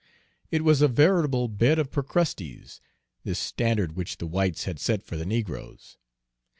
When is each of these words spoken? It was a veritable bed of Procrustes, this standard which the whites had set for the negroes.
It 0.49 0.63
was 0.63 0.81
a 0.81 0.87
veritable 0.87 1.47
bed 1.47 1.77
of 1.77 1.91
Procrustes, 1.91 2.81
this 3.23 3.37
standard 3.37 3.95
which 3.95 4.17
the 4.17 4.25
whites 4.25 4.63
had 4.63 4.79
set 4.79 5.03
for 5.03 5.15
the 5.15 5.27
negroes. 5.27 5.99